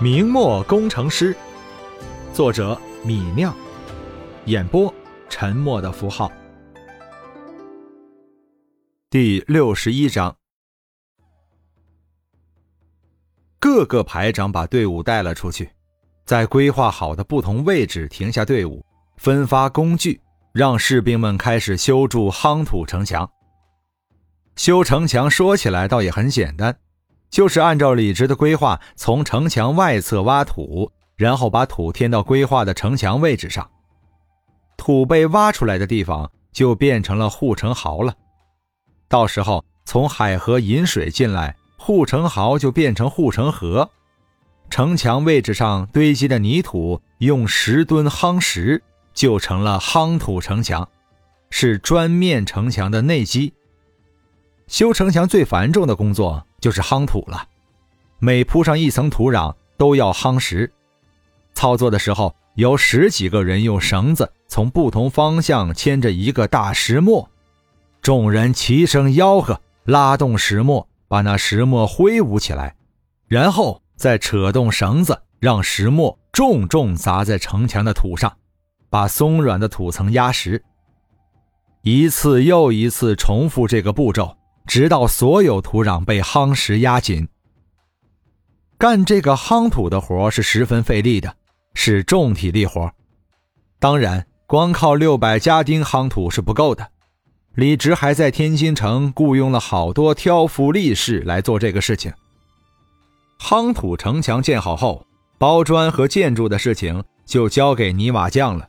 [0.00, 1.36] 明末工程师，
[2.32, 3.52] 作者米酿，
[4.44, 4.94] 演播
[5.28, 6.30] 沉默的符号。
[9.10, 10.36] 第六十一章，
[13.58, 15.68] 各个排长把队伍带了出去，
[16.24, 18.86] 在规划好的不同位置停下队伍，
[19.16, 20.20] 分发工具，
[20.52, 23.28] 让士兵们开始修筑夯土城墙。
[24.54, 26.78] 修城墙说起来倒也很简单。
[27.30, 33.70] 就是按照李直的规划，从城墙外侧挖土，然后把土填到规划的城墙位置上。
[34.76, 38.14] 土被挖出来的地方就变成了护城壕了。
[39.08, 43.90] 到时候从海河引水进来，护城壕就变成护城河。
[44.70, 48.82] 城墙位置上堆积的泥土，用十吨夯实，
[49.14, 50.88] 就成了夯土城墙，
[51.50, 53.54] 是砖面城墙的内基。
[54.66, 57.46] 修城墙最繁重的工作就是夯土了，
[58.18, 60.72] 每铺上一层土壤都要夯实。
[61.54, 67.28] 操作的时候，有十几个人用绳子从不同方向牵着一个大石磨，
[68.00, 72.74] 众人齐声吆喝，拉动石磨，把那石磨挥舞起来，
[73.26, 78.36] 然后再扯动绳子，让石磨重重砸在城墙的土上，
[78.88, 80.62] 把松软的土层压实。
[81.82, 84.37] 一次又一次重复这个步骤。
[84.68, 87.26] 直到所有土壤被夯实压紧。
[88.76, 91.34] 干这个夯土的活是十分费力的，
[91.74, 92.92] 是重体力活。
[93.80, 96.90] 当然，光靠六百家丁夯土是不够的。
[97.54, 102.12] 李直还在天津城雇佣了好多挑夫力士来做这个事情。
[103.40, 105.04] 夯土城墙建好后，
[105.38, 108.68] 包砖和建筑的事情就交给泥瓦匠了。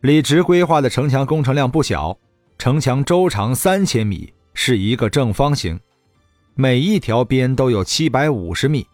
[0.00, 2.18] 李直规划的城墙工程量不小。
[2.62, 5.80] 城墙周长三千米，是一个正方形，
[6.54, 8.86] 每一条边都有七百五十米。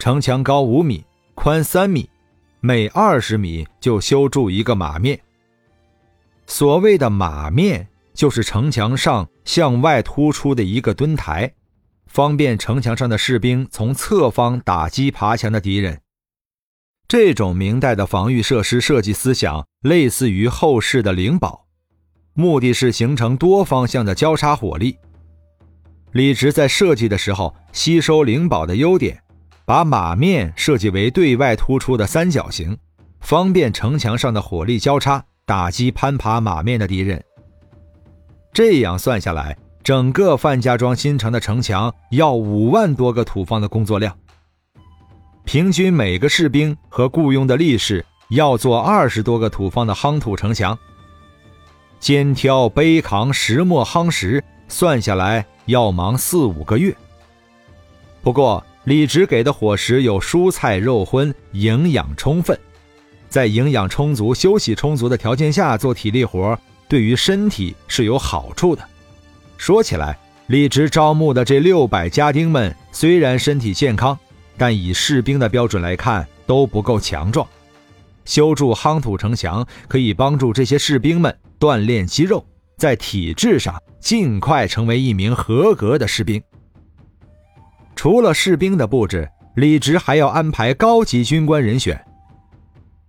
[0.00, 1.04] 城墙高五米，
[1.36, 2.10] 宽三米，
[2.58, 5.20] 每二十米就修筑一个马面。
[6.48, 11.54] 所谓的马面，就是城墙上向外突出的一个墩台，
[12.08, 16.00] 方便城墙上的士兵从侧方打击爬墙的敌人。
[17.06, 21.68] 这种明代的防御设施设计思想，类似于后世的灵堡。
[22.40, 24.96] 目的是形成多方向的交叉火力。
[26.12, 29.22] 李直在设计的时候吸收灵宝的优点，
[29.64, 32.76] 把马面设计为对外突出的三角形，
[33.20, 37.22] 方便城墙上的火力交叉打击攀爬马面的敌人。
[38.52, 44.16] 这样算下来，整个范家庄新城的城墙要五万多个土方的工作量，
[45.44, 50.76] 平均每个士兵和雇佣的力士要做二十多个土方的夯土城墙。
[52.00, 56.96] 肩挑背扛石磨夯实，算下来要忙四五个月。
[58.22, 62.58] 不过李直给的伙食有蔬菜肉荤，营养充分。
[63.28, 68.82] 在营养充足、休息充足的条件下做体力活，对于身体是有好处的。
[69.58, 74.18] 说起来，李直招募的这六百家丁们虽然身体健康，
[74.56, 77.46] 但以士兵的标准来看都不够强壮。
[78.24, 81.36] 修筑夯土城墙可以帮助这些士兵们。
[81.58, 82.42] 锻炼肌肉，
[82.78, 86.42] 在体质上尽快成为一名合格的士兵。
[87.94, 92.02] 除了士兵的布置，李直还要安排高级军官人选。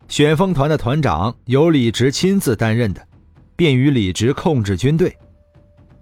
[0.09, 3.01] 旋风团的团长由李直亲自担任的，
[3.55, 5.15] 便于李直控制军队。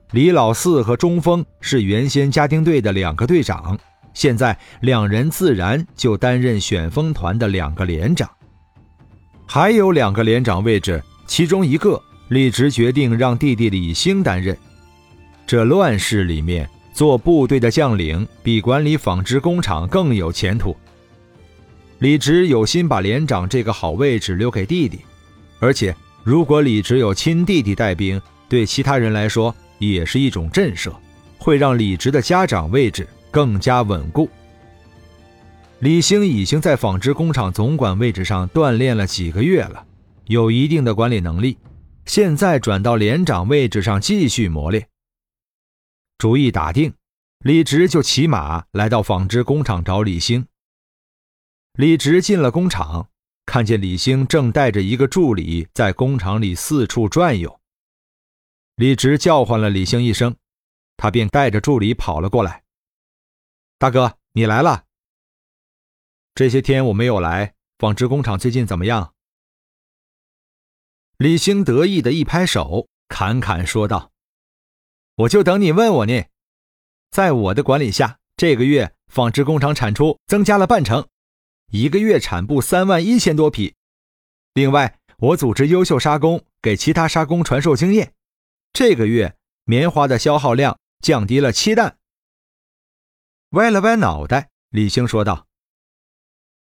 [0.09, 3.77] 李老四和中锋是原先家丁队的两个队长，
[4.15, 8.27] 现在两人自然就担任旋风团的两个连长。
[9.51, 11.99] 还有两个连长位置，其中一个。
[12.27, 14.55] 李直决定让弟弟李兴担任。
[15.47, 20.77] 这乱世里面，做部队的将领比管理纺织工厂更有前途。
[21.97, 24.99] 李直有心把连长这个好位置留给弟弟，
[25.57, 30.93] 而且如果李直有亲弟弟带兵，对其他人来说也是一种震慑，
[31.39, 34.29] 会让李直的家长位置更加稳固。
[35.81, 39.87] 李兴已经在纺织工厂总管位置上锻炼了几个月了，
[40.25, 41.57] 有一定的管理能力。
[42.05, 44.89] 现在转到连长位置上继续磨练。
[46.17, 46.93] 主意打定，
[47.45, 50.45] 李直就骑马来到纺织工厂找李兴。
[51.73, 53.07] 李直进了工厂，
[53.45, 57.57] 看见李兴正带着一个助理在工厂里四处转悠。
[58.75, 60.35] 李直叫唤了李兴一声，
[60.97, 62.63] 他便带着助理跑了过来。
[63.77, 64.83] 大哥，你来了。
[66.39, 69.13] 这些天我没有来，纺织工厂最近怎么样？
[71.17, 74.13] 李兴得意的一拍手，侃侃说道
[75.15, 76.23] ：“我就等你问我呢。
[77.11, 81.09] 在我的管理下，这个月纺织工厂产出增加了半成，
[81.73, 83.75] 一个月产布三万一千多匹。
[84.53, 88.13] 另外，我组织优秀纱工给其他纱工传授经验，
[88.71, 91.97] 这个月棉花的消耗量降低了七担。
[93.49, 95.47] 歪了歪脑袋，李兴说道：“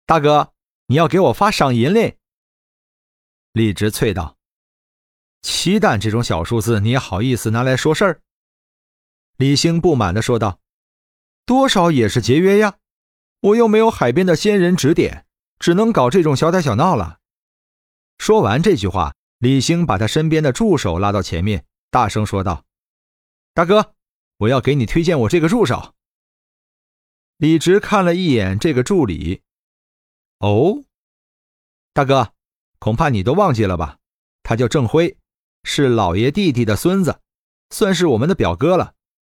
[0.06, 0.52] 大哥，
[0.86, 2.18] 你要给我发赏银嘞？”
[3.52, 4.36] 李直啐道
[5.42, 8.22] ：“七担这种小数字，你也好意思拿来说事儿？”
[9.36, 10.60] 李兴不满地说道
[11.44, 12.78] ：“多少也是节约呀，
[13.40, 15.26] 我又没有海边的仙人指点，
[15.58, 17.18] 只能搞这种小打小闹了。”
[18.18, 22.64] 说完这句话，李兴把他身边的助手拉到前面，大声说道
[23.52, 23.94] ：“大哥，
[24.36, 25.94] 我要给你推荐我这个助手。”
[27.38, 29.42] 李直看了一眼这个助理，
[30.42, 30.82] 哦，
[31.92, 32.32] 大哥，
[32.80, 33.98] 恐怕你都忘记了吧？
[34.42, 35.16] 他叫郑辉，
[35.62, 37.20] 是老爷弟弟的孙子，
[37.70, 38.94] 算是我们的表哥了。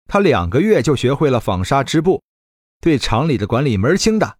[0.08, 2.24] 他两个月就学会了纺纱织布，
[2.82, 4.40] 对厂里的管理门儿清的。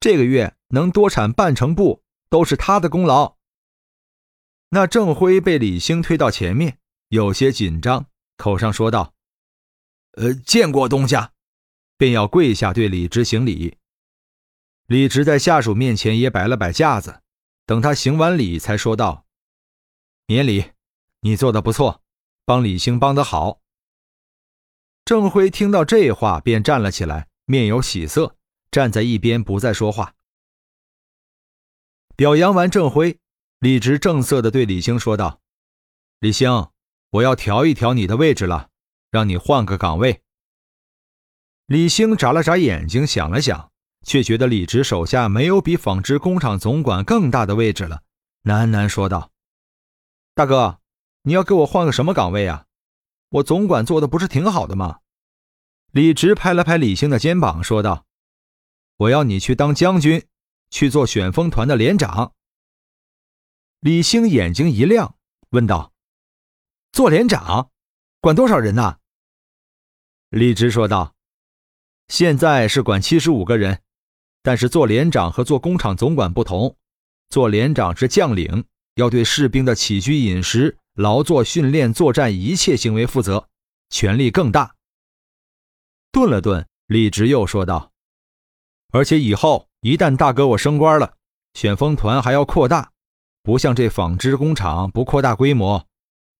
[0.00, 3.36] 这个月能多产半成布，都是他的功劳。
[4.70, 6.78] 那郑辉被李兴推到前面，
[7.10, 8.06] 有些紧张，
[8.36, 9.14] 口上说道
[10.18, 11.30] ：“呃，见过东家。”
[11.96, 13.76] 便要跪下对李直行礼。
[14.86, 17.22] 李直在下属面前也摆了摆架子，
[17.64, 19.26] 等他行完礼，才说道
[20.26, 20.72] ：“免礼，
[21.20, 22.02] 你做的不错，
[22.44, 23.60] 帮李兴帮得好。”
[25.04, 28.36] 郑辉听到这话，便站了起来，面有喜色，
[28.70, 30.14] 站在一边不再说话。
[32.14, 33.18] 表扬完郑辉，
[33.58, 35.40] 李直正色地对李兴说道
[36.20, 36.68] ：“李兴，
[37.10, 38.68] 我要调一调你的位置了，
[39.10, 40.22] 让你换个岗位。”
[41.66, 43.71] 李兴眨了眨眼睛，想了想，
[44.02, 48.02] 却觉得李直手下没有比纺织工厂总管更大的位置了，
[48.44, 49.30] 喃喃说道
[50.34, 50.80] ：“大哥，
[51.22, 52.66] 你要给我换个什么岗位啊？”
[53.30, 54.98] 我总管做的不是挺好的吗？
[55.90, 58.04] 李直拍了拍李兴的肩膀，说道
[58.98, 60.26] ：“我要你去当将军，
[60.68, 62.34] 去做旋风团的连长。”
[63.80, 65.16] 李兴眼睛一亮，
[65.50, 65.92] 问道
[66.92, 67.70] ：“做连长，
[68.20, 68.98] 管多少人呐？”
[70.28, 71.14] 李直说道
[72.08, 73.82] ：“现在是管七十五个人，
[74.42, 76.76] 但是做连长和做工厂总管不同，
[77.28, 78.64] 做连长是将领，
[78.96, 83.48] 要对士兵的起居饮食。”劳作、训练、作战一切行为负责，
[83.88, 84.74] 权力更大。
[86.10, 87.92] 顿了顿，李直又说道
[88.92, 91.14] ：“而且以后一旦大哥我升官了，
[91.54, 92.92] 旋风团还要扩大，
[93.42, 95.86] 不像这纺织工厂不扩大规模，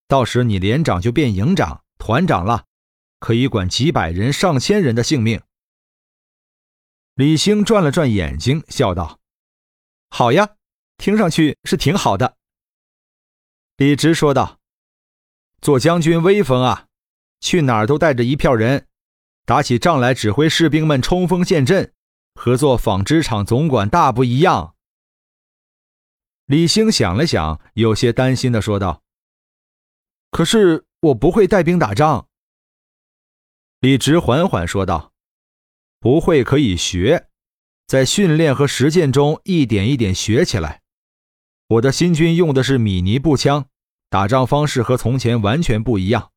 [0.07, 2.65] 到时你连长就变营长、团长了，
[3.21, 5.41] 可以管几百人、上千人的性命。”
[7.14, 9.20] 李兴转了转眼睛，笑道
[10.09, 10.56] ：“好呀，
[10.97, 12.38] 听上去是挺好的。”
[13.76, 14.61] 李直说道
[15.61, 16.87] ：“做将军威风啊，
[17.41, 18.88] 去哪儿都带着一票人，
[19.44, 21.93] 打起仗来指挥士兵们冲锋陷阵，
[22.35, 24.75] 和做纺织厂总管大不一样。”
[26.47, 29.03] 李兴想了想，有些担心的说道
[30.32, 32.26] ：“可是我不会带兵打仗。”
[33.81, 35.12] 李直缓缓说道
[36.03, 37.29] ：“不会可以学，
[37.87, 40.83] 在训练和实践中一点一点学起来。
[41.69, 43.67] 我的新军用的是米尼步枪。”
[44.11, 46.33] 打仗方式和从前完全不一样，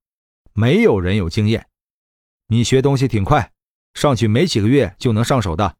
[0.54, 1.68] 没有人有经验。
[2.48, 3.52] 你学东西挺快，
[3.96, 5.76] 上去没几个月就能上手的。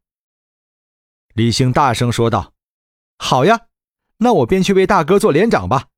[1.32, 2.52] 李兴大声说道
[3.16, 3.68] ：“好呀，
[4.18, 5.88] 那我便去为大哥做连长吧。”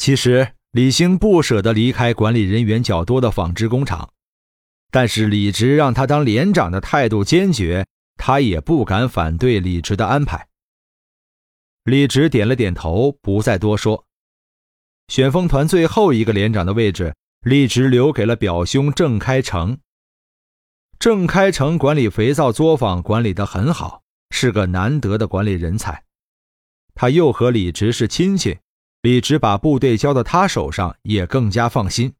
[0.00, 4.13] 其实李兴不舍得离开管理人员较多的纺织工厂，
[4.94, 7.84] 但是李直让他当连长的态度坚决，
[8.16, 10.46] 他也不敢反对李直的安排。
[11.82, 14.04] 李直点了点头，不再多说。
[15.08, 19.78] 旋风团最后一个连长的位置，李直留给了表兄郑开成。
[21.00, 26.04] 郑开成管理肥皂作坊管理得很好，是个难得的管理人才。
[26.94, 28.60] 他又和李直是亲戚，
[29.02, 32.14] 李直把部队交到他手上也更加放心。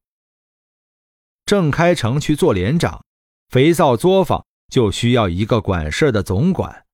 [1.47, 3.05] 郑开成去做连长，
[3.49, 6.85] 肥皂作坊就需要一个管事的总管。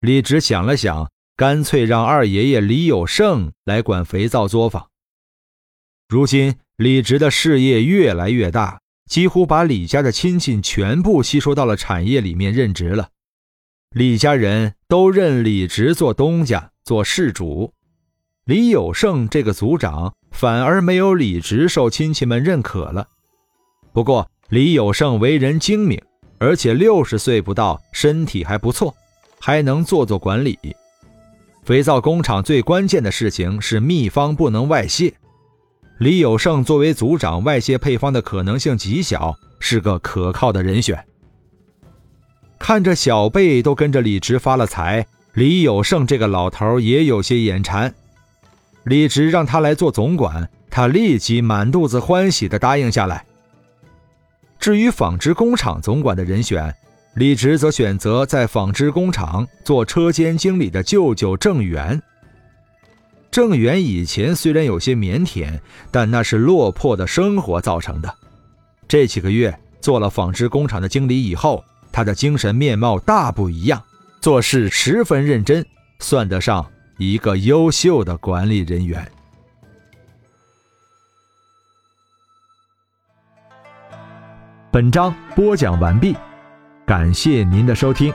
[0.00, 4.88] 李直想了想，干脆让二爷爷李有胜来管肥皂作坊。
[6.08, 13.10] 如今李直的事业越来越大，几乎把李家的亲戚全部吸收到了产业里面任职了。
[13.90, 17.72] 李家人都认李直做东家、做事主，
[18.44, 23.08] 李有胜这个族长反而没有李直受亲戚们认可了。
[23.92, 26.00] 不过李有胜为人精明，
[26.38, 28.94] 而且六十岁不到，身体还不错，
[29.40, 30.58] 还能做做管理。
[31.64, 35.12] 肥皂工厂最关键的事情是秘方不能外泄。
[35.98, 41.04] 李有胜作为组长，外泄配方的可能性极小，是个可靠的人选。
[42.58, 47.94] 看着小贝都跟着李直发了财，李有胜这个老头也有些眼馋。
[48.84, 53.26] 李直让他来做总管，他立即满肚子欢喜地答应下来。
[54.60, 56.72] 至于纺织工厂总管的人选，
[57.14, 62.00] 李直则选择在纺织工厂做车间经理的舅舅郑源。
[63.30, 65.58] 郑源以前虽然有些腼腆，
[65.90, 68.14] 但那是落魄的生活造成的。
[68.86, 73.82] 这几个月做了纺织工厂的经理以后，他的精神面貌大不一样，
[74.20, 75.64] 做事十分认真，
[76.00, 76.66] 算得上
[76.98, 79.10] 一个优秀的管理人员。
[84.72, 86.16] 本章播讲完毕，
[86.86, 88.14] 感谢您的收听。